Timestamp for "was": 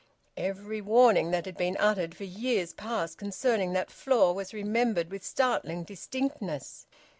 4.33-4.51